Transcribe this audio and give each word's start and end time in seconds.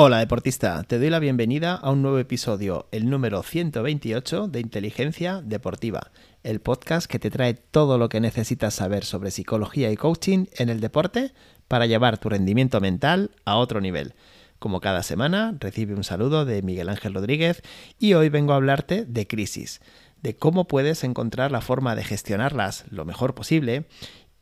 Hola 0.00 0.18
deportista, 0.18 0.84
te 0.84 1.00
doy 1.00 1.10
la 1.10 1.18
bienvenida 1.18 1.74
a 1.74 1.90
un 1.90 2.02
nuevo 2.02 2.20
episodio, 2.20 2.86
el 2.92 3.10
número 3.10 3.42
128 3.42 4.46
de 4.46 4.60
Inteligencia 4.60 5.42
Deportiva, 5.42 6.12
el 6.44 6.60
podcast 6.60 7.10
que 7.10 7.18
te 7.18 7.32
trae 7.32 7.54
todo 7.54 7.98
lo 7.98 8.08
que 8.08 8.20
necesitas 8.20 8.74
saber 8.74 9.04
sobre 9.04 9.32
psicología 9.32 9.90
y 9.90 9.96
coaching 9.96 10.46
en 10.56 10.68
el 10.68 10.78
deporte 10.78 11.32
para 11.66 11.86
llevar 11.86 12.18
tu 12.18 12.28
rendimiento 12.28 12.80
mental 12.80 13.32
a 13.44 13.56
otro 13.56 13.80
nivel. 13.80 14.14
Como 14.60 14.80
cada 14.80 15.02
semana, 15.02 15.56
recibe 15.58 15.96
un 15.96 16.04
saludo 16.04 16.44
de 16.44 16.62
Miguel 16.62 16.90
Ángel 16.90 17.14
Rodríguez 17.14 17.62
y 17.98 18.14
hoy 18.14 18.28
vengo 18.28 18.52
a 18.52 18.56
hablarte 18.56 19.04
de 19.04 19.26
crisis, 19.26 19.80
de 20.22 20.36
cómo 20.36 20.68
puedes 20.68 21.02
encontrar 21.02 21.50
la 21.50 21.60
forma 21.60 21.96
de 21.96 22.04
gestionarlas 22.04 22.84
lo 22.88 23.04
mejor 23.04 23.34
posible 23.34 23.88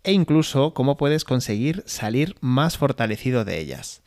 e 0.04 0.12
incluso 0.12 0.74
cómo 0.74 0.98
puedes 0.98 1.24
conseguir 1.24 1.82
salir 1.86 2.36
más 2.42 2.76
fortalecido 2.76 3.46
de 3.46 3.58
ellas. 3.58 4.02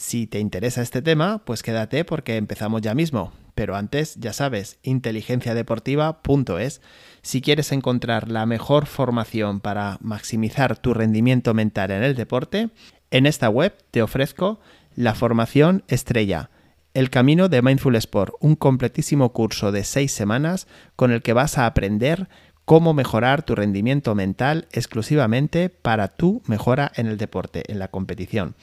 Si 0.00 0.26
te 0.26 0.40
interesa 0.40 0.80
este 0.80 1.02
tema, 1.02 1.42
pues 1.44 1.62
quédate 1.62 2.06
porque 2.06 2.38
empezamos 2.38 2.80
ya 2.80 2.94
mismo. 2.94 3.34
Pero 3.54 3.76
antes, 3.76 4.16
ya 4.16 4.32
sabes, 4.32 4.78
inteligenciadeportiva.es. 4.82 6.80
Si 7.20 7.42
quieres 7.42 7.70
encontrar 7.70 8.30
la 8.30 8.46
mejor 8.46 8.86
formación 8.86 9.60
para 9.60 9.98
maximizar 10.00 10.78
tu 10.78 10.94
rendimiento 10.94 11.52
mental 11.52 11.90
en 11.90 12.02
el 12.02 12.14
deporte, 12.14 12.70
en 13.10 13.26
esta 13.26 13.50
web 13.50 13.74
te 13.90 14.00
ofrezco 14.00 14.58
la 14.96 15.14
formación 15.14 15.84
estrella. 15.86 16.48
El 16.94 17.10
Camino 17.10 17.50
de 17.50 17.60
Mindful 17.60 17.96
Sport, 17.96 18.32
un 18.40 18.56
completísimo 18.56 19.34
curso 19.34 19.70
de 19.70 19.84
seis 19.84 20.12
semanas 20.12 20.66
con 20.96 21.12
el 21.12 21.20
que 21.20 21.34
vas 21.34 21.58
a 21.58 21.66
aprender 21.66 22.30
cómo 22.64 22.94
mejorar 22.94 23.42
tu 23.42 23.54
rendimiento 23.54 24.14
mental 24.14 24.66
exclusivamente 24.72 25.68
para 25.68 26.08
tu 26.08 26.40
mejora 26.46 26.90
en 26.96 27.06
el 27.06 27.18
deporte, 27.18 27.70
en 27.70 27.78
la 27.78 27.88
competición. 27.88 28.54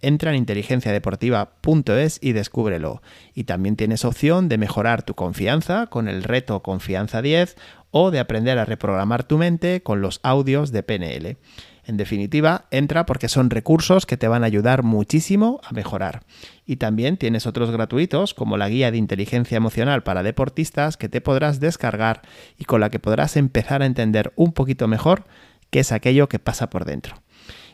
Entra 0.00 0.30
en 0.30 0.36
inteligenciadeportiva.es 0.36 2.18
y 2.22 2.32
descúbrelo. 2.32 3.02
Y 3.34 3.44
también 3.44 3.76
tienes 3.76 4.04
opción 4.04 4.48
de 4.48 4.58
mejorar 4.58 5.02
tu 5.02 5.14
confianza 5.14 5.86
con 5.88 6.08
el 6.08 6.22
reto 6.22 6.62
Confianza 6.62 7.20
10 7.22 7.56
o 7.90 8.10
de 8.10 8.20
aprender 8.20 8.58
a 8.58 8.64
reprogramar 8.64 9.24
tu 9.24 9.38
mente 9.38 9.82
con 9.82 10.00
los 10.00 10.20
audios 10.22 10.72
de 10.72 10.82
PNL. 10.82 11.36
En 11.84 11.96
definitiva, 11.96 12.66
entra 12.70 13.06
porque 13.06 13.28
son 13.28 13.48
recursos 13.48 14.04
que 14.04 14.18
te 14.18 14.28
van 14.28 14.42
a 14.42 14.46
ayudar 14.46 14.82
muchísimo 14.82 15.58
a 15.64 15.72
mejorar. 15.72 16.22
Y 16.66 16.76
también 16.76 17.16
tienes 17.16 17.46
otros 17.46 17.70
gratuitos 17.70 18.34
como 18.34 18.58
la 18.58 18.68
guía 18.68 18.90
de 18.90 18.98
inteligencia 18.98 19.56
emocional 19.56 20.02
para 20.02 20.22
deportistas 20.22 20.98
que 20.98 21.08
te 21.08 21.22
podrás 21.22 21.60
descargar 21.60 22.20
y 22.58 22.66
con 22.66 22.80
la 22.80 22.90
que 22.90 22.98
podrás 22.98 23.38
empezar 23.38 23.80
a 23.80 23.86
entender 23.86 24.34
un 24.36 24.52
poquito 24.52 24.86
mejor 24.86 25.24
qué 25.70 25.80
es 25.80 25.90
aquello 25.90 26.28
que 26.28 26.38
pasa 26.38 26.68
por 26.68 26.84
dentro. 26.84 27.22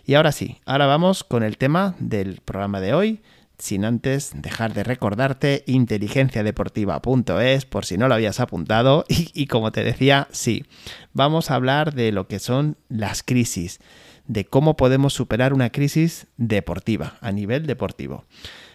Y 0.07 0.15
ahora 0.15 0.33
sí, 0.33 0.59
ahora 0.67 0.87
vamos 0.87 1.25
con 1.25 1.43
el 1.43 1.57
tema 1.57 1.95
del 1.99 2.41
programa 2.45 2.81
de 2.81 2.93
hoy, 2.93 3.23
sin 3.59 3.87
antes 3.87 4.33
dejar 4.35 4.75
de 4.75 4.85
recordarte 4.85 5.65
inteligenciadeportiva.es 5.67 7.65
por 7.65 7.87
si 7.87 7.97
no 7.97 8.09
lo 8.09 8.15
habías 8.15 8.39
apuntado 8.39 9.07
y, 9.09 9.47
como 9.47 9.73
te 9.73 9.83
decía, 9.83 10.29
sí, 10.31 10.67
vamos 11.15 11.51
a 11.51 11.55
hablar 11.55 11.95
de 11.95 12.13
lo 12.13 12.29
que 12.29 12.39
son 12.39 12.77
las 12.91 13.23
crisis, 13.23 13.81
de 14.27 14.45
cómo 14.45 14.77
podemos 14.77 15.15
superar 15.15 15.55
una 15.55 15.71
crisis 15.71 16.27
deportiva, 16.37 17.17
a 17.23 17.33
nivel 17.33 17.67
deportivo. 17.67 18.25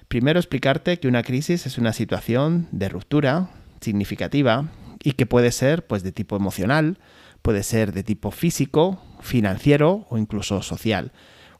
Primero 0.08 0.39
explicarte 0.39 0.99
que 0.99 1.08
una 1.08 1.21
crisis 1.21 1.67
es 1.67 1.77
una 1.77 1.93
situación 1.93 2.67
de 2.71 2.89
ruptura 2.89 3.52
significativa 3.81 4.67
y 5.03 5.11
que 5.11 5.27
puede 5.27 5.52
ser 5.52 5.86
pues 5.86 6.02
de 6.02 6.11
tipo 6.11 6.36
emocional, 6.36 6.97
puede 7.43 7.61
ser 7.61 7.93
de 7.93 8.02
tipo 8.03 8.31
físico, 8.31 8.99
financiero 9.20 10.06
o 10.09 10.17
incluso 10.17 10.62
social. 10.62 11.12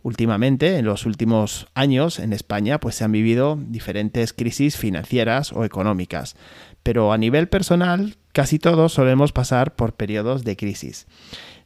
Últimamente, 0.02 0.78
en 0.78 0.86
los 0.86 1.06
últimos 1.06 1.68
años 1.74 2.20
en 2.20 2.32
España, 2.32 2.80
pues 2.80 2.96
se 2.96 3.04
han 3.04 3.12
vivido 3.12 3.60
diferentes 3.60 4.32
crisis 4.32 4.78
financieras 4.78 5.52
o 5.52 5.66
económicas, 5.66 6.38
pero 6.84 7.12
a 7.12 7.18
nivel 7.18 7.50
personal 7.50 8.16
casi 8.32 8.60
todos 8.60 8.94
solemos 8.94 9.34
pasar 9.34 9.76
por 9.76 9.96
periodos 9.96 10.46
de 10.46 10.56
crisis. 10.56 11.06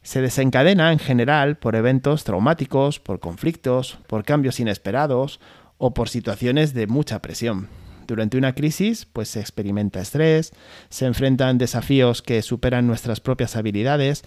Se 0.02 0.20
desencadena 0.20 0.92
en 0.92 0.98
general 0.98 1.56
por 1.56 1.76
eventos 1.76 2.24
traumáticos, 2.24 2.98
por 2.98 3.20
conflictos, 3.20 3.98
por 4.08 4.24
cambios 4.24 4.58
inesperados 4.58 5.38
o 5.78 5.94
por 5.94 6.08
situaciones 6.08 6.74
de 6.74 6.88
mucha 6.88 7.22
presión. 7.22 7.68
Durante 8.06 8.36
una 8.36 8.54
crisis, 8.54 9.06
pues 9.06 9.28
se 9.28 9.40
experimenta 9.40 10.00
estrés, 10.00 10.52
se 10.90 11.06
enfrentan 11.06 11.56
desafíos 11.56 12.20
que 12.20 12.42
superan 12.42 12.86
nuestras 12.86 13.20
propias 13.20 13.56
habilidades 13.56 14.24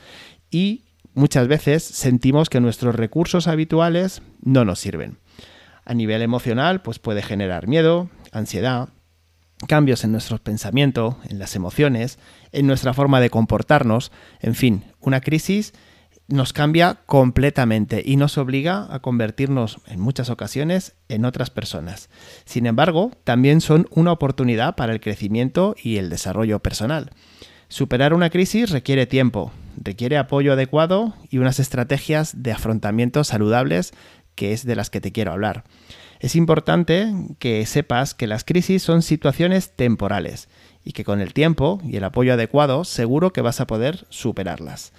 y 0.50 0.87
muchas 1.18 1.48
veces 1.48 1.84
sentimos 1.84 2.48
que 2.50 2.62
nuestros 2.62 2.96
recursos 2.96 3.48
habituales 3.48 4.22
no 4.42 4.64
nos 4.66 4.80
sirven. 4.80 5.18
A 5.84 5.94
nivel 5.94 6.22
emocional, 6.22 6.82
pues 6.84 7.00
puede 7.00 7.24
generar 7.24 7.68
miedo, 7.68 8.10
ansiedad, 8.32 8.90
cambios 9.68 10.04
en 10.04 10.12
nuestros 10.12 10.40
pensamientos, 10.42 11.16
en 11.28 11.40
las 11.40 11.56
emociones, 11.56 12.20
en 12.52 12.68
nuestra 12.68 12.94
forma 12.94 13.20
de 13.20 13.32
comportarnos, 13.32 14.12
en 14.42 14.54
fin, 14.54 14.86
una 15.00 15.20
crisis 15.20 15.74
nos 16.28 16.54
cambia 16.54 17.00
completamente 17.06 18.04
y 18.06 18.18
nos 18.18 18.38
obliga 18.38 18.94
a 18.94 19.00
convertirnos 19.00 19.80
en 19.88 20.00
muchas 20.00 20.30
ocasiones 20.30 20.94
en 21.08 21.26
otras 21.26 21.50
personas. 21.50 22.10
Sin 22.46 22.66
embargo, 22.66 23.12
también 23.24 23.62
son 23.62 23.88
una 23.92 24.12
oportunidad 24.12 24.76
para 24.76 24.94
el 24.94 25.00
crecimiento 25.00 25.74
y 25.82 25.98
el 25.98 26.10
desarrollo 26.10 26.60
personal. 26.60 27.12
Superar 27.70 28.14
una 28.14 28.30
crisis 28.30 28.70
requiere 28.70 29.08
tiempo, 29.08 29.52
requiere 29.78 30.18
apoyo 30.18 30.54
adecuado 30.54 31.14
y 31.30 31.38
unas 31.38 31.60
estrategias 31.60 32.44
de 32.44 32.52
afrontamiento 32.52 33.24
saludables 33.24 33.94
que 34.36 34.54
es 34.54 34.66
de 34.66 34.76
las 34.76 34.90
que 34.90 35.02
te 35.02 35.12
quiero 35.12 35.32
hablar. 35.32 35.64
Es 36.20 36.36
importante 36.36 37.14
que 37.40 37.66
sepas 37.66 38.14
que 38.14 38.28
las 38.28 38.44
crisis 38.44 38.84
son 38.84 39.02
situaciones 39.02 39.76
temporales 39.76 40.50
y 40.84 40.94
que 40.94 41.04
con 41.04 41.22
el 41.22 41.34
tiempo 41.34 41.80
y 41.84 41.98
el 41.98 42.04
apoyo 42.04 42.34
adecuado 42.34 42.84
seguro 42.86 43.34
que 43.34 43.42
vas 43.42 43.60
a 43.60 43.68
poder 43.68 44.06
superarlas. 44.10 44.94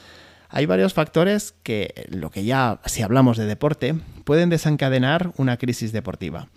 Hay 0.48 0.66
varios 0.66 0.94
factores 0.94 1.54
que, 1.62 2.06
lo 2.08 2.30
que 2.30 2.44
ya 2.44 2.80
si 2.86 3.02
hablamos 3.02 3.36
de 3.36 3.46
deporte, 3.46 3.94
pueden 4.24 4.48
desencadenar 4.48 5.32
una 5.36 5.56
crisis 5.56 5.92
deportiva. 5.92 6.48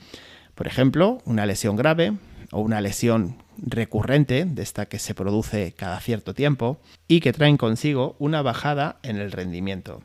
Por 0.55 0.67
ejemplo, 0.67 1.19
una 1.25 1.45
lesión 1.45 1.75
grave 1.75 2.13
o 2.51 2.59
una 2.61 2.81
lesión 2.81 3.37
recurrente, 3.57 4.45
de 4.45 4.61
esta 4.61 4.87
que 4.87 4.99
se 4.99 5.13
produce 5.13 5.73
cada 5.73 5.99
cierto 5.99 6.33
tiempo, 6.33 6.79
y 7.07 7.19
que 7.19 7.33
traen 7.33 7.57
consigo 7.57 8.15
una 8.19 8.41
bajada 8.41 8.97
en 9.03 9.17
el 9.17 9.31
rendimiento. 9.31 10.01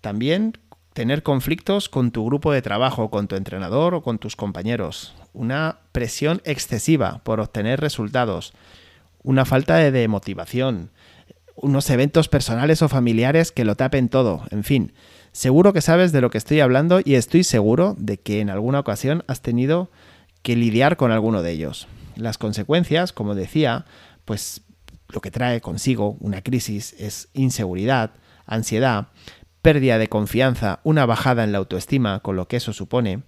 También 0.00 0.58
tener 0.92 1.22
conflictos 1.22 1.88
con 1.88 2.12
tu 2.12 2.24
grupo 2.24 2.52
de 2.52 2.62
trabajo, 2.62 3.10
con 3.10 3.26
tu 3.26 3.36
entrenador 3.36 3.94
o 3.94 4.02
con 4.02 4.18
tus 4.18 4.36
compañeros, 4.36 5.14
una 5.32 5.78
presión 5.92 6.40
excesiva 6.44 7.20
por 7.24 7.40
obtener 7.40 7.80
resultados, 7.80 8.52
una 9.22 9.44
falta 9.44 9.76
de 9.76 10.08
motivación, 10.08 10.90
unos 11.56 11.88
eventos 11.90 12.28
personales 12.28 12.82
o 12.82 12.88
familiares 12.88 13.52
que 13.52 13.64
lo 13.64 13.76
tapen 13.76 14.08
todo, 14.08 14.44
en 14.50 14.64
fin. 14.64 14.92
Seguro 15.32 15.72
que 15.72 15.80
sabes 15.80 16.12
de 16.12 16.20
lo 16.20 16.30
que 16.30 16.38
estoy 16.38 16.60
hablando 16.60 17.00
y 17.04 17.14
estoy 17.14 17.42
seguro 17.42 17.96
de 17.98 18.18
que 18.18 18.40
en 18.40 18.50
alguna 18.50 18.80
ocasión 18.80 19.24
has 19.26 19.40
tenido 19.40 19.90
que 20.44 20.54
lidiar 20.54 20.96
con 20.98 21.10
alguno 21.10 21.42
de 21.42 21.50
ellos. 21.50 21.88
Las 22.16 22.36
consecuencias, 22.38 23.12
como 23.12 23.34
decía, 23.34 23.86
pues 24.26 24.60
lo 25.08 25.20
que 25.20 25.30
trae 25.30 25.62
consigo 25.62 26.16
una 26.20 26.42
crisis 26.42 26.94
es 26.98 27.30
inseguridad, 27.32 28.10
ansiedad, 28.46 29.08
pérdida 29.62 29.96
de 29.96 30.10
confianza, 30.10 30.80
una 30.84 31.06
bajada 31.06 31.44
en 31.44 31.52
la 31.52 31.58
autoestima, 31.58 32.20
con 32.20 32.36
lo 32.36 32.46
que 32.46 32.58
eso 32.58 32.74
supone, 32.74 33.22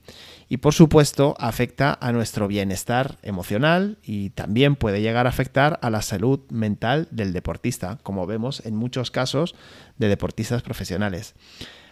y 0.50 0.59
por 0.59 0.75
supuesto 0.75 1.34
afecta 1.38 1.97
a 1.99 2.12
nuestro 2.12 2.49
bienestar 2.49 3.16
emocional 3.22 3.97
y 4.03 4.28
también 4.31 4.76
puede 4.76 5.00
llegar 5.00 5.26
a 5.26 5.31
afectar 5.31 5.78
a 5.81 5.88
la 5.88 6.03
salud 6.03 6.41
mental 6.50 7.09
del 7.10 7.32
deportista, 7.32 7.99
como 8.03 8.26
vemos 8.26 8.60
en 8.66 8.76
muchos 8.76 9.10
casos 9.10 9.55
de 9.97 10.09
deportistas 10.09 10.60
profesionales. 10.60 11.34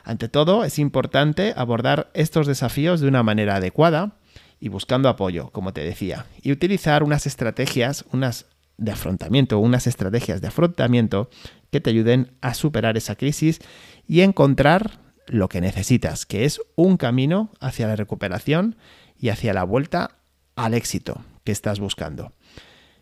Ante 0.04 0.28
todo, 0.28 0.64
es 0.64 0.78
importante 0.78 1.54
abordar 1.56 2.10
estos 2.12 2.46
desafíos 2.46 3.00
de 3.00 3.08
una 3.08 3.22
manera 3.22 3.56
adecuada 3.56 4.18
y 4.64 4.70
buscando 4.70 5.10
apoyo, 5.10 5.50
como 5.50 5.74
te 5.74 5.84
decía, 5.84 6.24
y 6.40 6.50
utilizar 6.50 7.02
unas 7.02 7.26
estrategias, 7.26 8.06
unas 8.12 8.46
de 8.78 8.92
afrontamiento, 8.92 9.58
unas 9.58 9.86
estrategias 9.86 10.40
de 10.40 10.48
afrontamiento 10.48 11.28
que 11.70 11.82
te 11.82 11.90
ayuden 11.90 12.32
a 12.40 12.54
superar 12.54 12.96
esa 12.96 13.14
crisis 13.14 13.60
y 14.08 14.22
encontrar 14.22 15.00
lo 15.26 15.50
que 15.50 15.60
necesitas, 15.60 16.24
que 16.24 16.46
es 16.46 16.62
un 16.76 16.96
camino 16.96 17.50
hacia 17.60 17.86
la 17.86 17.94
recuperación 17.94 18.76
y 19.20 19.28
hacia 19.28 19.52
la 19.52 19.64
vuelta 19.64 20.12
al 20.56 20.72
éxito 20.72 21.22
que 21.44 21.52
estás 21.52 21.78
buscando. 21.78 22.32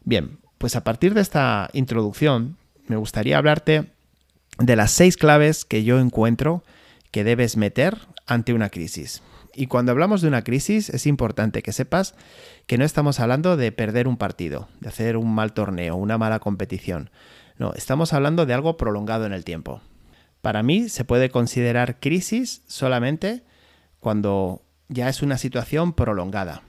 Bien, 0.03 0.41
pues 0.58 0.75
a 0.75 0.82
partir 0.82 1.15
de 1.15 1.20
esta 1.20 1.70
introducción 1.75 2.56
me 2.88 2.97
gustaría 2.97 3.38
hablarte 3.38 3.93
de 4.58 4.75
las 4.75 4.91
seis 4.91 5.17
claves 5.17 5.65
que 5.65 5.85
yo 5.85 6.00
encuentro 6.00 6.65
que 7.12 7.23
debes 7.23 7.56
meter 7.56 7.99
ante 8.26 8.53
una 8.53 8.69
crisis. 8.69 9.23
Y 9.54 9.66
cuando 9.66 9.93
hablamos 9.93 10.22
de 10.22 10.28
una 10.28 10.44
crisis 10.44 10.88
es 10.88 11.06
importante 11.06 11.62
que 11.62 11.72
sepas 11.72 12.14
que 12.66 12.78
no 12.78 12.84
estamos 12.84 13.20
hablando 13.20 13.56
de 13.56 13.70
perder 13.72 14.08
un 14.08 14.16
partido, 14.16 14.69
de 14.81 14.88
hacer 14.88 15.16
un 15.16 15.34
mal 15.34 15.52
torneo, 15.52 15.96
una 15.96 16.19
mala 16.19 16.38
competición. 16.38 17.10
No, 17.58 17.75
estamos 17.75 18.12
hablando 18.12 18.46
de 18.46 18.54
algo 18.54 18.76
prolongado 18.76 19.26
en 19.26 19.32
el 19.32 19.44
tiempo. 19.44 19.82
Para 20.40 20.62
mí 20.62 20.88
se 20.88 21.04
puede 21.04 21.31
considerar 21.31 22.00
crisis 22.00 22.62
solamente 22.66 23.44
cuando 24.00 24.62
ya 24.88 25.08
es 25.08 25.22
una 25.22 25.38
situación 25.38 25.93
prolongada. 25.93 26.62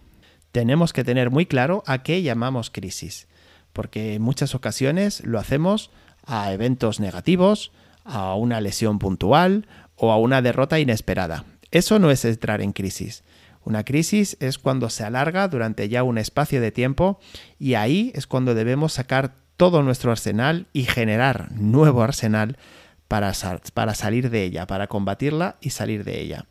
tenemos 0.52 0.94
que 0.94 1.04
tener 1.04 1.32
muy 1.32 1.48
claro 1.48 1.84
a 1.88 2.04
qué 2.04 2.22
llamamos 2.22 2.70
crisis, 2.70 3.28
porque 3.74 4.14
en 4.14 4.22
muchas 4.22 4.54
ocasiones 4.54 5.26
lo 5.26 5.40
hacemos 5.40 5.90
a 6.28 6.54
eventos 6.54 7.00
negativos, 7.00 7.72
a 8.04 8.36
una 8.36 8.62
lesión 8.62 9.00
puntual 9.00 9.66
o 9.96 10.12
a 10.12 10.18
una 10.18 10.44
derrota 10.44 10.80
inesperada. 10.80 11.44
Eso 11.74 11.98
no 11.98 12.12
es 12.12 12.24
entrar 12.24 12.62
en 12.62 12.72
crisis. 12.72 13.24
Una 13.64 13.84
crisis 13.84 14.38
es 14.40 14.60
cuando 14.60 14.92
se 14.92 15.06
alarga 15.06 15.48
durante 15.48 15.90
ya 15.90 16.04
un 16.04 16.20
espacio 16.20 16.62
de 16.62 16.72
tiempo 16.72 17.20
y 17.58 17.74
ahí 17.74 18.12
es 18.14 18.28
cuando 18.28 18.54
debemos 18.54 18.94
sacar 18.94 19.34
todo 19.58 19.82
nuestro 19.82 20.12
arsenal 20.12 20.68
y 20.72 20.84
generar 20.84 21.52
nuevo 21.54 22.04
arsenal 22.04 22.60
para, 23.08 23.34
para 23.74 23.96
salir 23.96 24.30
de 24.30 24.44
ella, 24.44 24.68
para 24.68 24.86
combatirla 24.86 25.58
y 25.62 25.72
salir 25.72 26.04
de 26.04 26.22
ella. 26.22 26.46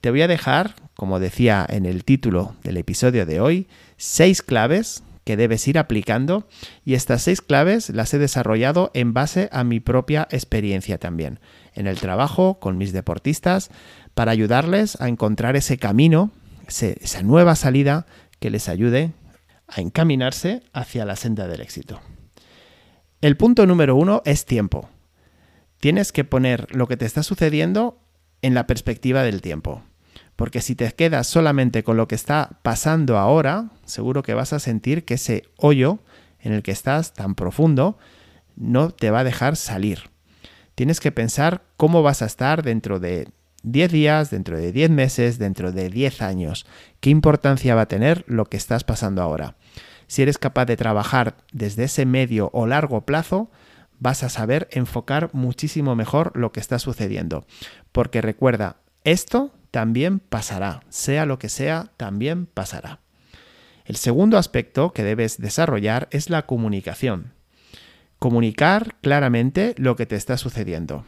Te 0.00 0.12
voy 0.12 0.22
a 0.22 0.28
dejar, 0.28 0.76
como 0.94 1.18
decía 1.18 1.66
en 1.68 1.84
el 1.84 2.04
título 2.04 2.54
del 2.62 2.76
episodio 2.76 3.26
de 3.26 3.40
hoy, 3.40 3.66
seis 3.96 4.42
claves 4.42 5.02
que 5.24 5.36
debes 5.36 5.66
ir 5.68 5.78
aplicando 5.78 6.48
y 6.84 6.94
estas 6.94 7.22
seis 7.22 7.40
claves 7.40 7.90
las 7.90 8.12
he 8.14 8.18
desarrollado 8.18 8.90
en 8.94 9.12
base 9.12 9.48
a 9.52 9.64
mi 9.64 9.80
propia 9.80 10.26
experiencia 10.30 10.98
también, 10.98 11.40
en 11.74 11.86
el 11.86 11.98
trabajo 11.98 12.58
con 12.58 12.76
mis 12.76 12.92
deportistas, 12.92 13.70
para 14.14 14.32
ayudarles 14.32 15.00
a 15.00 15.08
encontrar 15.08 15.56
ese 15.56 15.78
camino, 15.78 16.30
esa 16.68 17.22
nueva 17.22 17.56
salida 17.56 18.06
que 18.38 18.50
les 18.50 18.68
ayude 18.68 19.12
a 19.68 19.80
encaminarse 19.80 20.62
hacia 20.72 21.04
la 21.04 21.16
senda 21.16 21.46
del 21.46 21.60
éxito. 21.60 22.00
El 23.20 23.36
punto 23.36 23.66
número 23.66 23.96
uno 23.96 24.22
es 24.24 24.44
tiempo. 24.44 24.88
Tienes 25.78 26.12
que 26.12 26.24
poner 26.24 26.74
lo 26.74 26.86
que 26.86 26.96
te 26.96 27.06
está 27.06 27.22
sucediendo 27.22 27.98
en 28.42 28.54
la 28.54 28.66
perspectiva 28.66 29.22
del 29.22 29.40
tiempo. 29.40 29.82
Porque 30.36 30.60
si 30.60 30.74
te 30.74 30.90
quedas 30.92 31.26
solamente 31.26 31.84
con 31.84 31.96
lo 31.96 32.08
que 32.08 32.14
está 32.14 32.58
pasando 32.62 33.18
ahora, 33.18 33.70
seguro 33.84 34.22
que 34.22 34.34
vas 34.34 34.52
a 34.52 34.58
sentir 34.58 35.04
que 35.04 35.14
ese 35.14 35.44
hoyo 35.56 36.00
en 36.40 36.52
el 36.52 36.62
que 36.62 36.72
estás 36.72 37.12
tan 37.12 37.34
profundo 37.34 37.96
no 38.56 38.90
te 38.90 39.10
va 39.10 39.20
a 39.20 39.24
dejar 39.24 39.56
salir. 39.56 40.10
Tienes 40.74 41.00
que 41.00 41.12
pensar 41.12 41.62
cómo 41.76 42.02
vas 42.02 42.22
a 42.22 42.26
estar 42.26 42.62
dentro 42.62 42.98
de 42.98 43.28
10 43.62 43.92
días, 43.92 44.30
dentro 44.30 44.58
de 44.58 44.72
10 44.72 44.90
meses, 44.90 45.38
dentro 45.38 45.72
de 45.72 45.88
10 45.88 46.22
años. 46.22 46.66
¿Qué 47.00 47.10
importancia 47.10 47.74
va 47.74 47.82
a 47.82 47.88
tener 47.88 48.24
lo 48.26 48.46
que 48.46 48.56
estás 48.56 48.84
pasando 48.84 49.22
ahora? 49.22 49.56
Si 50.06 50.22
eres 50.22 50.38
capaz 50.38 50.66
de 50.66 50.76
trabajar 50.76 51.36
desde 51.52 51.84
ese 51.84 52.04
medio 52.04 52.50
o 52.52 52.66
largo 52.66 53.06
plazo, 53.06 53.50
vas 53.98 54.22
a 54.24 54.28
saber 54.28 54.68
enfocar 54.72 55.30
muchísimo 55.32 55.94
mejor 55.94 56.36
lo 56.36 56.52
que 56.52 56.60
está 56.60 56.78
sucediendo. 56.78 57.46
Porque 57.92 58.20
recuerda, 58.20 58.76
esto 59.04 59.52
también 59.70 60.18
pasará, 60.18 60.82
sea 60.88 61.24
lo 61.24 61.38
que 61.38 61.48
sea, 61.48 61.92
también 61.96 62.46
pasará. 62.46 63.00
El 63.84 63.96
segundo 63.96 64.38
aspecto 64.38 64.92
que 64.92 65.02
debes 65.02 65.38
desarrollar 65.38 66.08
es 66.10 66.30
la 66.30 66.46
comunicación. 66.46 67.32
Comunicar 68.18 68.96
claramente 69.00 69.74
lo 69.78 69.96
que 69.96 70.06
te 70.06 70.16
está 70.16 70.36
sucediendo. 70.36 71.04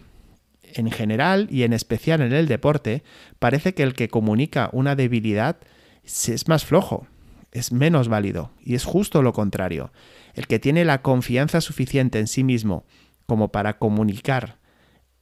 En 0.75 0.91
general 0.91 1.47
y 1.50 1.62
en 1.62 1.73
especial 1.73 2.21
en 2.21 2.32
el 2.32 2.49
deporte, 2.49 3.03
parece 3.38 3.75
que 3.75 3.85
el 3.85 3.94
que 3.94 4.09
comunica 4.09 4.71
una 4.73 4.97
debilidad 4.97 5.56
es 6.03 6.49
más 6.49 6.65
flojo, 6.65 7.06
es 7.53 7.73
menos 7.73 8.09
válido, 8.09 8.50
y 8.61 8.75
es 8.75 8.85
justo 8.85 9.23
lo 9.23 9.32
contrario. 9.32 9.93
El 10.35 10.49
que 10.49 10.59
tiene 10.59 10.85
la 10.85 11.00
confianza 11.00 11.61
suficiente 11.61 12.19
en 12.19 12.26
sí 12.26 12.43
mismo 12.43 12.85
como 13.26 13.53
para 13.53 13.79
comunicar 13.79 14.59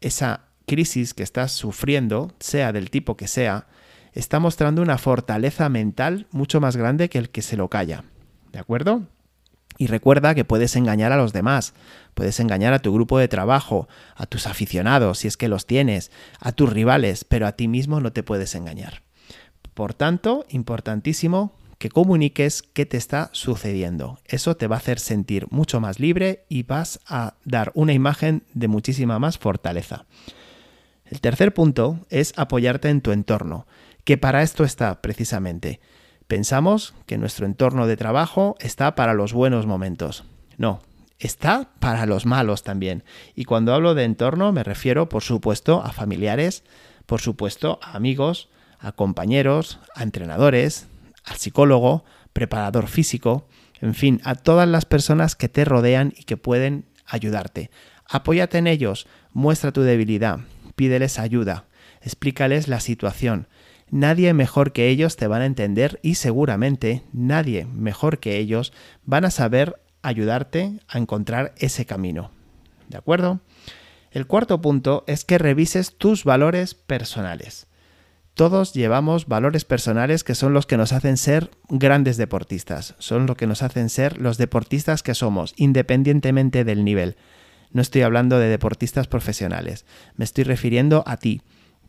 esa 0.01 0.49
crisis 0.67 1.15
que 1.15 1.23
estás 1.23 1.53
sufriendo, 1.53 2.35
sea 2.41 2.73
del 2.73 2.91
tipo 2.91 3.17
que 3.17 3.29
sea, 3.29 3.67
está 4.13 4.41
mostrando 4.41 4.83
una 4.83 4.99
fortaleza 4.99 5.69
mental 5.69 6.27
mucho 6.31 6.61
más 6.61 6.77
grande 6.77 7.09
que 7.09 7.19
el 7.19 7.31
que 7.31 7.43
se 7.43 7.57
lo 7.57 7.69
calla. 7.69 8.05
¿De 8.53 8.59
acuerdo? 8.59 9.07
Y 9.83 9.89
recuerda 9.89 10.37
que 10.37 10.45
puedes 10.45 10.77
engañar 10.77 11.11
a 11.11 11.17
los 11.17 11.33
demás, 11.33 11.75
puedes 12.15 12.39
engañar 12.39 12.73
a 12.73 12.79
tu 12.79 12.95
grupo 12.95 13.19
de 13.19 13.27
trabajo, 13.27 13.89
a 14.15 14.27
tus 14.27 14.47
aficionados, 14.47 15.19
si 15.19 15.27
es 15.27 15.37
que 15.37 15.49
los 15.49 15.67
tienes, 15.67 16.13
a 16.39 16.53
tus 16.53 16.73
rivales, 16.73 17.25
pero 17.25 17.49
a 17.49 17.57
ti 17.57 17.67
mismo 17.67 17.99
no 17.99 18.13
te 18.13 18.23
puedes 18.23 18.55
engañar. 18.55 19.03
Por 19.75 19.93
tanto, 19.93 20.47
importantísimo 20.51 21.57
que 21.79 21.89
comuniques 21.89 22.63
qué 22.63 22.87
te 22.87 22.97
está 22.97 23.29
sucediendo. 23.33 24.21
Eso 24.25 24.57
te 24.57 24.69
va 24.69 24.77
a 24.77 24.79
hacer 24.79 25.01
sentir 25.01 25.49
mucho 25.51 25.81
más 25.81 25.99
libre 25.99 26.45
y 26.49 26.63
vas 26.63 27.01
a 27.09 27.35
dar 27.45 27.73
una 27.75 27.93
imagen 27.93 28.45
de 28.55 28.69
muchísima 28.69 29.19
más 29.19 29.37
fortaleza. 29.37 30.05
El 31.07 31.21
tercer 31.21 31.55
punto 31.55 32.07
es 32.09 32.35
apoyarte 32.37 32.89
en 32.89 33.01
tu 33.01 33.11
entorno, 33.11 33.67
que 34.05 34.17
para 34.17 34.45
esto 34.45 34.63
está 34.63 35.03
precisamente. 35.03 35.81
Pensamos 36.33 36.95
que 37.05 37.19
nuestro 37.19 37.45
entorno 37.45 37.87
de 37.87 37.99
trabajo 37.99 38.57
está 38.59 38.95
para 38.95 39.13
los 39.13 39.35
buenos 39.35 39.67
momentos. 39.67 40.25
No, 40.57 40.81
está 41.19 41.69
para 41.79 42.07
los 42.07 42.25
malos 42.25 42.63
también. 42.63 43.05
Y 43.35 43.45
cuando 43.45 43.75
hablo 43.75 43.95
de 43.95 44.05
entorno 44.05 44.51
me 44.51 44.65
refiero, 44.65 45.11
por 45.11 45.23
supuesto, 45.23 45.83
a 45.85 45.93
familiares, 45.93 46.65
por 47.05 47.21
supuesto, 47.21 47.79
a 47.83 47.99
amigos, 47.99 48.49
a 48.79 48.93
compañeros, 48.93 49.79
a 49.95 50.05
entrenadores, 50.05 50.87
al 51.27 51.37
psicólogo, 51.37 52.07
preparador 52.33 52.87
físico, 52.87 53.47
en 53.83 53.95
fin, 53.95 54.23
a 54.25 54.35
todas 54.35 54.67
las 54.67 54.87
personas 54.87 55.37
que 55.37 55.51
te 55.51 55.67
rodean 55.67 56.15
y 56.17 56.25
que 56.25 56.39
pueden 56.39 56.87
ayudarte. 57.05 57.71
Apóyate 58.09 58.57
en 58.57 58.69
ellos, 58.69 59.07
muestra 59.35 59.71
tu 59.71 59.83
debilidad, 59.83 60.39
pídeles 60.77 61.19
ayuda, 61.19 61.67
explícales 62.01 62.69
la 62.69 62.81
situación. 62.81 63.49
Nadie 63.93 64.33
mejor 64.33 64.73
que 64.73 64.89
ellos 64.89 65.17
te 65.17 65.27
van 65.27 65.43
a 65.43 65.47
entender 65.47 66.01
y 66.03 66.15
seguramente 66.15 67.03
nadie 67.13 67.67
mejor 67.67 68.21
que 68.21 68.39
ellos 68.39 68.73
van 69.05 69.27
a 69.27 69.31
saber 69.31 69.83
ayudarte 70.01 70.81
a 70.89 70.97
encontrar 70.97 71.53
ese 71.59 71.85
camino. 71.85 72.31
¿De 72.89 72.97
acuerdo? 72.97 73.41
El 74.11 74.27
cuarto 74.27 74.63
punto 74.63 75.05
es 75.07 75.27
que 75.27 75.37
revises 75.37 75.99
tus 75.99 76.25
valores 76.25 76.73
personales. 76.73 77.67
Todos 78.33 78.73
llevamos 78.73 79.27
valores 79.27 79.67
personales 79.67 80.25
que 80.25 80.35
son 80.35 80.55
los 80.55 80.65
que 80.65 80.79
nos 80.79 80.95
hacen 80.95 81.19
ser 81.19 81.51
grandes 81.69 82.17
deportistas, 82.17 82.95
son 82.99 83.27
los 83.27 83.37
que 83.37 83.47
nos 83.47 83.63
hacen 83.63 83.91
ser 83.91 84.17
los 84.17 84.39
deportistas 84.39 85.03
que 85.03 85.13
somos, 85.13 85.53
independientemente 85.59 86.65
del 86.65 86.83
nivel. 86.83 87.17
No 87.73 87.83
estoy 87.83 88.01
hablando 88.01 88.39
de 88.39 88.49
deportistas 88.49 89.07
profesionales, 89.07 89.85
me 90.17 90.25
estoy 90.25 90.45
refiriendo 90.45 91.05
a 91.07 91.19
ti, 91.19 91.43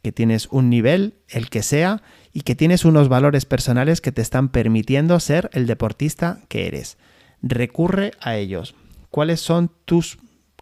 que 0.03 0.11
tienes 0.11 0.47
un 0.51 0.69
nivel, 0.69 1.15
el 1.29 1.49
que 1.49 1.63
sea, 1.63 2.03
y 2.33 2.41
que 2.41 2.53
tienes 2.53 2.85
unos 2.85 3.09
valores 3.09 3.45
personales 3.45 4.01
que 4.01 4.11
te 4.11 4.21
están 4.21 4.49
permitiendo 4.49 5.19
ser 5.19 5.49
el 5.53 5.65
deportista 5.65 6.41
que 6.49 6.67
eres. 6.67 6.97
Recurre 7.41 8.11
a 8.19 8.35
ellos. 8.35 8.75
¿Cuáles 9.09 9.39
son 9.39 9.71
tus 9.85 10.19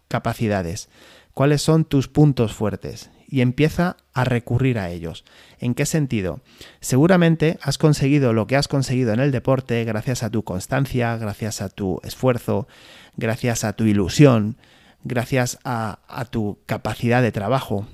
capacidades? 0.08 0.88
¿Cuáles 1.34 1.62
son 1.62 1.84
tus 1.84 2.08
puntos 2.08 2.52
fuertes? 2.52 3.10
Y 3.26 3.40
empieza 3.40 3.96
a 4.12 4.24
recurrir 4.24 4.78
a 4.78 4.90
ellos. 4.90 5.24
¿En 5.58 5.74
qué 5.74 5.86
sentido? 5.86 6.40
Seguramente 6.80 7.58
has 7.62 7.78
conseguido 7.78 8.32
lo 8.32 8.46
que 8.46 8.56
has 8.56 8.68
conseguido 8.68 9.12
en 9.12 9.20
el 9.20 9.32
deporte 9.32 9.84
gracias 9.84 10.22
a 10.22 10.30
tu 10.30 10.44
constancia, 10.44 11.16
gracias 11.16 11.62
a 11.62 11.68
tu 11.68 12.00
esfuerzo, 12.04 12.68
gracias 13.16 13.64
a 13.64 13.72
tu 13.72 13.84
ilusión, 13.84 14.58
gracias 15.02 15.58
a, 15.64 15.98
tu 16.30 16.58
capacidad 16.66 17.22
de 17.22 17.32
trabajo. 17.32 17.86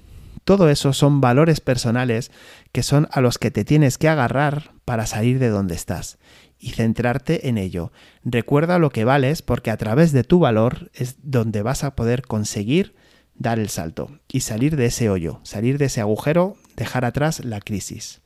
Todo 0.49 0.71
eso 0.71 0.95
son 0.95 1.21
valores 1.21 1.61
personales 1.61 2.31
que 2.73 2.83
son 2.83 3.07
a 3.12 3.21
los 3.21 3.37
que 3.37 3.50
te 3.50 3.67
tienes 3.67 3.99
que 3.99 4.09
agarrar 4.09 4.73
para 4.87 5.05
salir 5.05 5.38
de 5.38 5.50
donde 5.50 5.75
estás 5.75 6.17
y 6.59 6.71
centrarte 6.71 7.50
en 7.50 7.59
ello. 7.59 7.93
Recuerda 8.25 8.78
lo 8.78 8.88
que 8.88 9.05
vales 9.05 9.43
porque 9.43 9.71
a 9.71 9.76
través 9.76 10.12
de 10.12 10.25
tu 10.25 10.38
valor 10.38 10.90
es 10.95 11.17
donde 11.23 11.61
vas 11.61 11.85
a 11.85 11.95
poder 11.95 12.23
conseguir 12.23 12.95
dar 13.35 13.59
el 13.59 13.69
salto 13.69 14.21
y 14.26 14.40
salir 14.40 14.76
de 14.76 14.87
ese 14.87 15.11
hoyo, 15.11 15.38
salir 15.43 15.76
de 15.76 15.85
ese 15.85 16.00
agujero, 16.00 16.57
dejar 16.76 17.05
atrás 17.05 17.45
la 17.45 17.61
crisis. 17.61 18.23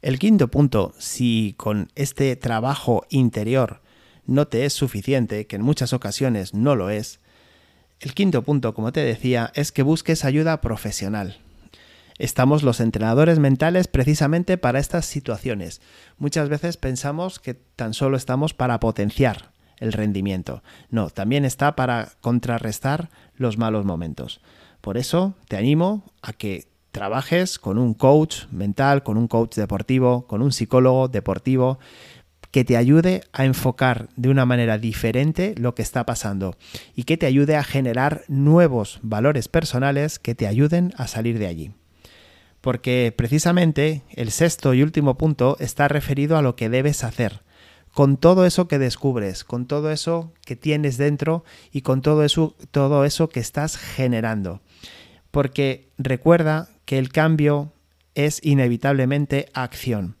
El 0.00 0.18
quinto 0.18 0.48
punto, 0.48 0.94
si 0.98 1.56
con 1.58 1.90
este 1.94 2.36
trabajo 2.36 3.04
interior 3.10 3.82
no 4.24 4.48
te 4.48 4.64
es 4.64 4.72
suficiente, 4.72 5.46
que 5.46 5.56
en 5.56 5.62
muchas 5.62 5.92
ocasiones 5.92 6.54
no 6.54 6.74
lo 6.74 6.88
es, 6.88 7.20
el 8.00 8.14
quinto 8.14 8.40
punto, 8.44 8.72
como 8.72 8.92
te 8.92 9.00
decía, 9.00 9.52
es 9.54 9.72
que 9.72 9.82
busques 9.82 10.24
ayuda 10.24 10.62
profesional. 10.62 11.42
Estamos 12.18 12.62
los 12.62 12.80
entrenadores 12.80 13.38
mentales 13.38 13.88
precisamente 13.88 14.56
para 14.56 14.78
estas 14.78 15.04
situaciones. 15.04 15.80
Muchas 16.18 16.48
veces 16.48 16.76
pensamos 16.76 17.38
que 17.38 17.54
tan 17.54 17.92
solo 17.92 18.16
estamos 18.16 18.54
para 18.54 18.80
potenciar 18.80 19.52
el 19.78 19.92
rendimiento. 19.92 20.62
No, 20.90 21.10
también 21.10 21.44
está 21.44 21.76
para 21.76 22.12
contrarrestar 22.20 23.10
los 23.34 23.58
malos 23.58 23.84
momentos. 23.84 24.40
Por 24.80 24.96
eso 24.96 25.34
te 25.48 25.56
animo 25.56 26.04
a 26.22 26.32
que 26.32 26.68
trabajes 26.90 27.58
con 27.58 27.76
un 27.76 27.92
coach 27.92 28.46
mental, 28.50 29.02
con 29.02 29.18
un 29.18 29.28
coach 29.28 29.54
deportivo, 29.56 30.26
con 30.26 30.40
un 30.40 30.52
psicólogo 30.52 31.08
deportivo 31.08 31.78
que 32.50 32.64
te 32.64 32.78
ayude 32.78 33.22
a 33.34 33.44
enfocar 33.44 34.08
de 34.16 34.30
una 34.30 34.46
manera 34.46 34.78
diferente 34.78 35.54
lo 35.58 35.74
que 35.74 35.82
está 35.82 36.06
pasando 36.06 36.56
y 36.94 37.02
que 37.02 37.18
te 37.18 37.26
ayude 37.26 37.56
a 37.56 37.64
generar 37.64 38.24
nuevos 38.28 38.98
valores 39.02 39.48
personales 39.48 40.18
que 40.18 40.34
te 40.34 40.46
ayuden 40.46 40.94
a 40.96 41.06
salir 41.06 41.38
de 41.38 41.48
allí. 41.48 41.72
Porque 42.66 43.14
precisamente 43.16 44.02
el 44.10 44.32
sexto 44.32 44.74
y 44.74 44.82
último 44.82 45.16
punto 45.16 45.56
está 45.60 45.86
referido 45.86 46.36
a 46.36 46.42
lo 46.42 46.56
que 46.56 46.68
debes 46.68 47.04
hacer, 47.04 47.42
con 47.92 48.16
todo 48.16 48.44
eso 48.44 48.66
que 48.66 48.80
descubres, 48.80 49.44
con 49.44 49.68
todo 49.68 49.92
eso 49.92 50.32
que 50.44 50.56
tienes 50.56 50.96
dentro 50.96 51.44
y 51.70 51.82
con 51.82 52.02
todo 52.02 52.24
eso, 52.24 52.56
todo 52.72 53.04
eso 53.04 53.28
que 53.28 53.38
estás 53.38 53.76
generando. 53.76 54.62
Porque 55.30 55.92
recuerda 55.96 56.68
que 56.86 56.98
el 56.98 57.10
cambio 57.10 57.72
es 58.16 58.44
inevitablemente 58.44 59.48
acción. 59.54 60.16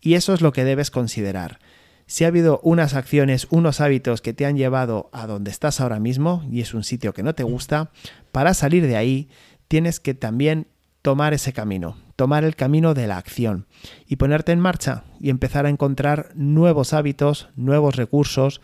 Y 0.00 0.14
eso 0.14 0.32
es 0.32 0.42
lo 0.42 0.52
que 0.52 0.62
debes 0.62 0.92
considerar. 0.92 1.58
Si 2.06 2.22
ha 2.22 2.28
habido 2.28 2.60
unas 2.62 2.94
acciones, 2.94 3.48
unos 3.50 3.80
hábitos 3.80 4.22
que 4.22 4.32
te 4.32 4.46
han 4.46 4.56
llevado 4.56 5.10
a 5.12 5.26
donde 5.26 5.50
estás 5.50 5.80
ahora 5.80 5.98
mismo 5.98 6.46
y 6.48 6.60
es 6.60 6.72
un 6.72 6.84
sitio 6.84 7.14
que 7.14 7.24
no 7.24 7.34
te 7.34 7.42
gusta, 7.42 7.90
para 8.30 8.54
salir 8.54 8.86
de 8.86 8.96
ahí 8.96 9.28
tienes 9.66 9.98
que 9.98 10.14
también 10.14 10.68
tomar 11.02 11.34
ese 11.34 11.52
camino, 11.52 11.96
tomar 12.16 12.44
el 12.44 12.56
camino 12.56 12.94
de 12.94 13.06
la 13.06 13.16
acción 13.16 13.66
y 14.06 14.16
ponerte 14.16 14.52
en 14.52 14.60
marcha 14.60 15.04
y 15.18 15.30
empezar 15.30 15.66
a 15.66 15.70
encontrar 15.70 16.30
nuevos 16.34 16.92
hábitos, 16.92 17.48
nuevos 17.56 17.96
recursos 17.96 18.60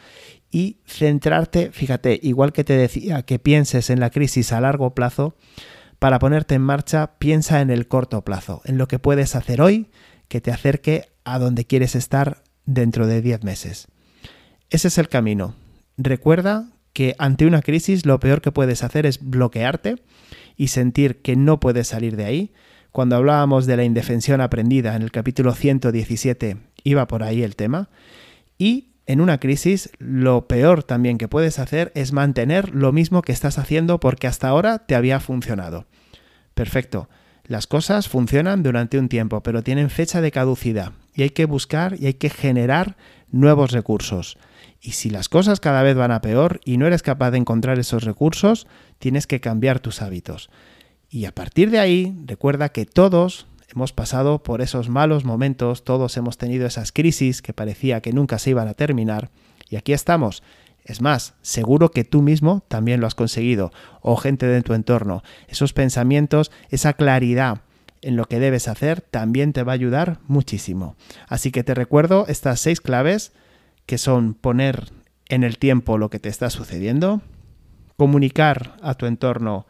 y 0.50 0.78
centrarte, 0.86 1.70
fíjate, 1.72 2.18
igual 2.22 2.52
que 2.52 2.64
te 2.64 2.76
decía 2.76 3.22
que 3.22 3.38
pienses 3.38 3.90
en 3.90 4.00
la 4.00 4.10
crisis 4.10 4.52
a 4.52 4.60
largo 4.60 4.94
plazo, 4.94 5.36
para 5.98 6.18
ponerte 6.18 6.54
en 6.54 6.62
marcha 6.62 7.18
piensa 7.18 7.60
en 7.60 7.70
el 7.70 7.88
corto 7.88 8.22
plazo, 8.22 8.60
en 8.64 8.76
lo 8.78 8.86
que 8.86 8.98
puedes 8.98 9.34
hacer 9.34 9.60
hoy 9.60 9.90
que 10.28 10.40
te 10.40 10.50
acerque 10.50 11.06
a 11.24 11.38
donde 11.38 11.64
quieres 11.64 11.94
estar 11.94 12.42
dentro 12.66 13.06
de 13.06 13.22
10 13.22 13.44
meses. 13.44 13.88
Ese 14.70 14.88
es 14.88 14.98
el 14.98 15.08
camino. 15.08 15.54
Recuerda 15.96 16.68
que 16.92 17.14
ante 17.18 17.46
una 17.46 17.62
crisis 17.62 18.04
lo 18.04 18.18
peor 18.20 18.40
que 18.40 18.52
puedes 18.52 18.82
hacer 18.82 19.06
es 19.06 19.20
bloquearte 19.22 19.96
y 20.56 20.68
sentir 20.68 21.22
que 21.22 21.36
no 21.36 21.60
puedes 21.60 21.88
salir 21.88 22.16
de 22.16 22.24
ahí. 22.24 22.52
Cuando 22.92 23.16
hablábamos 23.16 23.66
de 23.66 23.76
la 23.76 23.84
indefensión 23.84 24.40
aprendida 24.40 24.96
en 24.96 25.02
el 25.02 25.10
capítulo 25.10 25.52
117 25.54 26.56
iba 26.82 27.06
por 27.08 27.22
ahí 27.22 27.42
el 27.42 27.56
tema. 27.56 27.88
Y 28.58 28.88
en 29.06 29.20
una 29.20 29.38
crisis 29.38 29.90
lo 29.98 30.48
peor 30.48 30.82
también 30.82 31.18
que 31.18 31.28
puedes 31.28 31.58
hacer 31.58 31.92
es 31.94 32.12
mantener 32.12 32.74
lo 32.74 32.92
mismo 32.92 33.22
que 33.22 33.32
estás 33.32 33.58
haciendo 33.58 34.00
porque 34.00 34.26
hasta 34.26 34.48
ahora 34.48 34.78
te 34.78 34.94
había 34.94 35.20
funcionado. 35.20 35.86
Perfecto. 36.54 37.08
Las 37.44 37.66
cosas 37.66 38.08
funcionan 38.08 38.64
durante 38.64 38.98
un 38.98 39.08
tiempo, 39.08 39.42
pero 39.42 39.62
tienen 39.62 39.90
fecha 39.90 40.20
de 40.20 40.32
caducidad 40.32 40.92
y 41.14 41.22
hay 41.22 41.30
que 41.30 41.44
buscar 41.44 41.96
y 42.00 42.06
hay 42.06 42.14
que 42.14 42.30
generar 42.30 42.96
nuevos 43.30 43.70
recursos. 43.70 44.36
Y 44.86 44.92
si 44.92 45.10
las 45.10 45.28
cosas 45.28 45.58
cada 45.58 45.82
vez 45.82 45.96
van 45.96 46.12
a 46.12 46.20
peor 46.20 46.60
y 46.64 46.76
no 46.76 46.86
eres 46.86 47.02
capaz 47.02 47.32
de 47.32 47.38
encontrar 47.38 47.80
esos 47.80 48.04
recursos, 48.04 48.68
tienes 49.00 49.26
que 49.26 49.40
cambiar 49.40 49.80
tus 49.80 50.00
hábitos. 50.00 50.48
Y 51.10 51.24
a 51.24 51.34
partir 51.34 51.72
de 51.72 51.80
ahí, 51.80 52.16
recuerda 52.24 52.68
que 52.68 52.86
todos 52.86 53.48
hemos 53.68 53.92
pasado 53.92 54.44
por 54.44 54.62
esos 54.62 54.88
malos 54.88 55.24
momentos, 55.24 55.82
todos 55.82 56.16
hemos 56.16 56.38
tenido 56.38 56.68
esas 56.68 56.92
crisis 56.92 57.42
que 57.42 57.52
parecía 57.52 58.00
que 58.00 58.12
nunca 58.12 58.38
se 58.38 58.50
iban 58.50 58.68
a 58.68 58.74
terminar, 58.74 59.32
y 59.68 59.74
aquí 59.74 59.92
estamos. 59.92 60.44
Es 60.84 61.00
más, 61.00 61.34
seguro 61.42 61.90
que 61.90 62.04
tú 62.04 62.22
mismo 62.22 62.62
también 62.68 63.00
lo 63.00 63.08
has 63.08 63.16
conseguido, 63.16 63.72
o 64.02 64.14
gente 64.14 64.46
de 64.46 64.62
tu 64.62 64.72
entorno. 64.72 65.24
Esos 65.48 65.72
pensamientos, 65.72 66.52
esa 66.68 66.92
claridad 66.92 67.62
en 68.02 68.14
lo 68.14 68.26
que 68.26 68.38
debes 68.38 68.68
hacer, 68.68 69.00
también 69.00 69.52
te 69.52 69.64
va 69.64 69.72
a 69.72 69.74
ayudar 69.74 70.20
muchísimo. 70.28 70.94
Así 71.26 71.50
que 71.50 71.64
te 71.64 71.74
recuerdo 71.74 72.26
estas 72.28 72.60
seis 72.60 72.80
claves 72.80 73.32
que 73.86 73.98
son 73.98 74.34
poner 74.34 74.90
en 75.28 75.44
el 75.44 75.58
tiempo 75.58 75.98
lo 75.98 76.10
que 76.10 76.18
te 76.18 76.28
está 76.28 76.50
sucediendo, 76.50 77.22
comunicar 77.96 78.76
a 78.82 78.94
tu 78.94 79.06
entorno, 79.06 79.66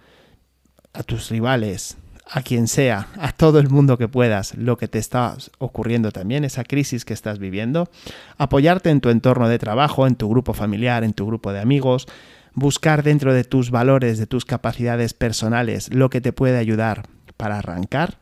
a 0.93 1.03
tus 1.03 1.31
rivales, 1.31 1.97
a 2.29 2.43
quien 2.43 2.67
sea, 2.67 3.09
a 3.19 3.33
todo 3.33 3.61
el 3.61 3.69
mundo 3.69 3.99
que 3.99 4.09
puedas, 4.09 4.55
lo 4.57 4.77
que 4.77 4.89
te 4.89 4.99
está 4.99 5.37
ocurriendo 5.59 6.11
también, 6.11 6.45
esa 6.45 6.65
crisis 6.65 7.05
que 7.05 7.15
estás 7.15 7.39
viviendo, 7.39 7.89
apoyarte 8.37 8.91
en 8.91 9.01
tu 9.01 9.11
entorno 9.11 9.49
de 9.49 9.59
trabajo, 9.59 10.07
en 10.07 10.17
tu 10.17 10.29
grupo 10.29 10.53
familiar, 10.53 11.05
en 11.05 11.13
tu 11.13 11.27
grupo 11.27 11.53
de 11.53 11.61
amigos, 11.61 12.07
buscar 12.55 13.03
dentro 13.03 13.33
de 13.33 13.45
tus 13.45 13.71
valores, 13.71 14.19
de 14.19 14.27
tus 14.27 14.45
capacidades 14.45 15.15
personales, 15.15 15.93
lo 15.95 16.11
que 16.11 16.21
te 16.21 16.33
puede 16.33 16.59
ayudar 16.59 17.07
para 17.37 17.59
arrancar. 17.59 18.19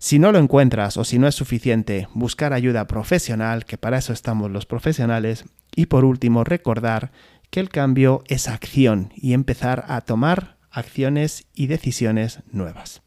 Si 0.00 0.20
no 0.20 0.30
lo 0.30 0.38
encuentras 0.38 0.96
o 0.96 1.02
si 1.02 1.18
no 1.18 1.26
es 1.26 1.34
suficiente, 1.34 2.06
buscar 2.14 2.52
ayuda 2.52 2.86
profesional, 2.86 3.64
que 3.64 3.78
para 3.78 3.98
eso 3.98 4.12
estamos 4.12 4.48
los 4.48 4.64
profesionales. 4.64 5.44
Y 5.74 5.86
por 5.86 6.04
último, 6.04 6.44
recordar 6.44 7.10
que 7.50 7.58
el 7.58 7.68
cambio 7.68 8.22
es 8.28 8.48
acción 8.48 9.12
y 9.16 9.32
empezar 9.32 9.84
a 9.88 10.00
tomar 10.02 10.56
acciones 10.70 11.46
y 11.52 11.66
decisiones 11.66 12.40
nuevas. 12.52 13.02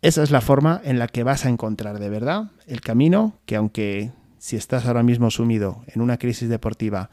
Esa 0.00 0.22
es 0.22 0.30
la 0.30 0.40
forma 0.40 0.80
en 0.82 0.98
la 0.98 1.08
que 1.08 1.24
vas 1.24 1.44
a 1.44 1.50
encontrar 1.50 1.98
de 1.98 2.08
verdad 2.08 2.52
el 2.66 2.80
camino 2.80 3.38
que 3.44 3.56
aunque 3.56 4.12
si 4.38 4.56
estás 4.56 4.86
ahora 4.86 5.02
mismo 5.02 5.30
sumido 5.30 5.84
en 5.88 6.00
una 6.00 6.18
crisis 6.18 6.48
deportiva 6.48 7.10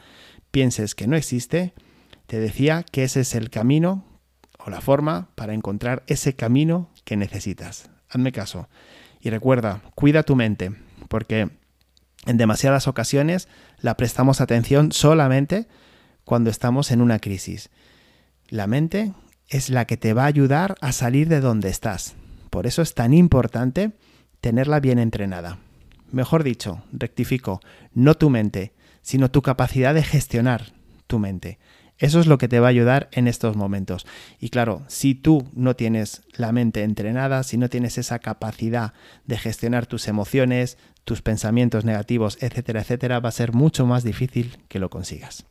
pienses 0.52 0.94
que 0.94 1.08
no 1.08 1.16
existe, 1.16 1.74
te 2.28 2.40
decía 2.40 2.84
que 2.84 3.04
ese 3.04 3.22
es 3.22 3.36
el 3.36 3.50
camino 3.50 4.06
o 4.60 4.70
la 4.70 4.82
forma 4.82 5.30
para 5.36 5.54
encontrar 5.54 6.04
ese 6.08 6.36
camino 6.36 6.92
que 7.04 7.18
necesitas. 7.18 7.93
Hazme 8.14 8.32
caso. 8.32 8.70
Y 9.20 9.30
recuerda, 9.30 9.82
cuida 9.96 10.24
tu 10.24 10.36
mente, 10.36 10.76
porque 11.10 11.50
en 12.26 12.38
demasiadas 12.38 12.88
ocasiones 12.88 13.48
la 13.80 13.98
prestamos 13.98 14.40
atención 14.40 14.92
solamente 14.92 15.68
cuando 16.26 16.50
estamos 16.50 16.92
en 16.92 17.02
una 17.02 17.20
crisis. 17.20 17.70
La 18.50 18.68
mente 18.68 19.14
es 19.50 19.70
la 19.70 19.86
que 19.86 19.98
te 19.98 20.14
va 20.14 20.24
a 20.24 20.28
ayudar 20.28 20.76
a 20.82 20.92
salir 20.92 21.28
de 21.28 21.40
donde 21.40 21.70
estás. 21.70 22.16
Por 22.50 22.68
eso 22.68 22.82
es 22.82 22.94
tan 22.94 23.14
importante 23.14 23.94
tenerla 24.42 24.80
bien 24.80 25.00
entrenada. 25.00 25.58
Mejor 26.12 26.44
dicho, 26.44 26.84
rectifico, 26.92 27.62
no 27.94 28.14
tu 28.16 28.30
mente, 28.30 28.74
sino 29.02 29.32
tu 29.32 29.42
capacidad 29.42 29.96
de 29.96 30.04
gestionar 30.04 30.74
tu 31.08 31.18
mente. 31.18 31.58
Eso 32.04 32.20
es 32.20 32.28
lo 32.28 32.38
que 32.38 32.50
te 32.50 32.60
va 32.60 32.68
a 32.68 32.70
ayudar 32.70 33.08
en 33.14 33.30
estos 33.30 33.56
momentos. 33.56 34.06
Y 34.38 34.50
claro, 34.50 34.84
si 34.88 35.16
tú 35.16 35.48
no 35.54 35.78
tienes 35.78 36.22
la 36.34 36.52
mente 36.52 36.84
entrenada, 36.84 37.44
si 37.44 37.56
no 37.58 37.70
tienes 37.70 37.98
esa 37.98 38.20
capacidad 38.20 38.92
de 39.26 39.38
gestionar 39.38 39.86
tus 39.86 40.10
emociones, 40.10 40.78
tus 41.06 41.22
pensamientos 41.22 41.86
negativos, 41.86 42.38
etcétera, 42.42 42.82
etcétera, 42.82 43.22
va 43.22 43.30
a 43.30 43.32
ser 43.32 43.54
mucho 43.54 43.86
más 43.86 44.04
difícil 44.04 44.58
que 44.68 44.80
lo 44.80 44.90
consigas. 44.90 45.46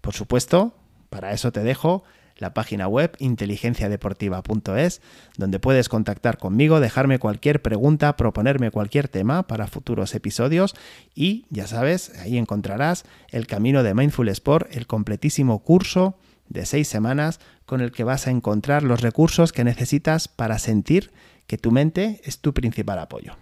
Por 0.00 0.14
supuesto, 0.14 0.74
para 1.10 1.32
eso 1.32 1.52
te 1.52 1.62
dejo 1.62 2.04
la 2.42 2.52
página 2.52 2.86
web 2.88 3.16
inteligenciadeportiva.es, 3.18 5.00
donde 5.38 5.58
puedes 5.58 5.88
contactar 5.88 6.36
conmigo, 6.36 6.80
dejarme 6.80 7.18
cualquier 7.18 7.62
pregunta, 7.62 8.16
proponerme 8.16 8.70
cualquier 8.70 9.08
tema 9.08 9.46
para 9.46 9.66
futuros 9.68 10.14
episodios 10.14 10.74
y 11.14 11.46
ya 11.48 11.66
sabes, 11.66 12.12
ahí 12.18 12.36
encontrarás 12.36 13.04
el 13.30 13.46
camino 13.46 13.82
de 13.82 13.94
Mindful 13.94 14.28
Sport, 14.28 14.76
el 14.76 14.86
completísimo 14.86 15.60
curso 15.60 16.18
de 16.48 16.66
seis 16.66 16.88
semanas 16.88 17.40
con 17.64 17.80
el 17.80 17.92
que 17.92 18.04
vas 18.04 18.26
a 18.26 18.30
encontrar 18.30 18.82
los 18.82 19.00
recursos 19.00 19.52
que 19.52 19.64
necesitas 19.64 20.28
para 20.28 20.58
sentir 20.58 21.12
que 21.46 21.56
tu 21.56 21.70
mente 21.70 22.20
es 22.24 22.40
tu 22.40 22.52
principal 22.52 22.98
apoyo. 22.98 23.36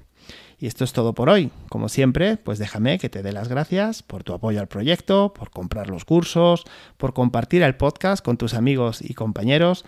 Y 0.61 0.67
esto 0.67 0.85
es 0.85 0.93
todo 0.93 1.15
por 1.15 1.31
hoy. 1.31 1.51
Como 1.71 1.89
siempre, 1.89 2.37
pues 2.37 2.59
déjame 2.59 2.99
que 2.99 3.09
te 3.09 3.23
dé 3.23 3.33
las 3.33 3.49
gracias 3.49 4.03
por 4.03 4.25
tu 4.25 4.35
apoyo 4.35 4.61
al 4.61 4.69
proyecto, 4.69 5.33
por 5.33 5.51
comprar 5.51 5.89
los 5.89 6.05
cursos, 6.05 6.65
por 6.99 7.15
compartir 7.15 7.63
el 7.63 7.77
podcast 7.77 8.23
con 8.23 8.37
tus 8.37 8.53
amigos 8.53 9.01
y 9.01 9.15
compañeros, 9.15 9.87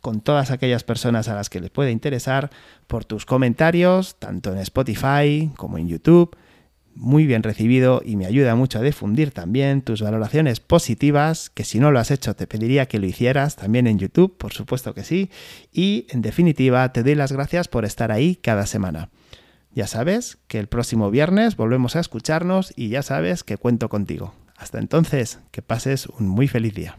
con 0.00 0.22
todas 0.22 0.50
aquellas 0.50 0.84
personas 0.84 1.28
a 1.28 1.34
las 1.34 1.50
que 1.50 1.60
les 1.60 1.68
puede 1.68 1.90
interesar, 1.90 2.48
por 2.86 3.04
tus 3.04 3.26
comentarios, 3.26 4.18
tanto 4.18 4.52
en 4.52 4.58
Spotify 4.60 5.50
como 5.58 5.76
en 5.76 5.88
YouTube. 5.88 6.34
Muy 6.94 7.26
bien 7.26 7.42
recibido 7.42 8.00
y 8.02 8.16
me 8.16 8.24
ayuda 8.24 8.54
mucho 8.54 8.78
a 8.78 8.82
difundir 8.82 9.32
también 9.32 9.82
tus 9.82 10.00
valoraciones 10.00 10.60
positivas, 10.60 11.50
que 11.50 11.64
si 11.64 11.78
no 11.78 11.90
lo 11.90 12.00
has 12.00 12.10
hecho 12.10 12.34
te 12.34 12.46
pediría 12.46 12.86
que 12.86 12.98
lo 12.98 13.06
hicieras 13.06 13.56
también 13.56 13.86
en 13.86 13.98
YouTube, 13.98 14.38
por 14.38 14.54
supuesto 14.54 14.94
que 14.94 15.04
sí. 15.04 15.30
Y 15.70 16.06
en 16.08 16.22
definitiva, 16.22 16.90
te 16.90 17.02
doy 17.02 17.16
las 17.16 17.32
gracias 17.32 17.68
por 17.68 17.84
estar 17.84 18.10
ahí 18.10 18.36
cada 18.36 18.64
semana. 18.64 19.10
Ya 19.72 19.86
sabes 19.86 20.38
que 20.48 20.58
el 20.58 20.66
próximo 20.66 21.10
viernes 21.10 21.56
volvemos 21.56 21.96
a 21.96 22.00
escucharnos 22.00 22.72
y 22.76 22.88
ya 22.88 23.02
sabes 23.02 23.44
que 23.44 23.56
cuento 23.56 23.88
contigo. 23.88 24.34
Hasta 24.56 24.78
entonces, 24.78 25.38
que 25.52 25.62
pases 25.62 26.06
un 26.06 26.28
muy 26.28 26.48
feliz 26.48 26.74
día. 26.74 26.98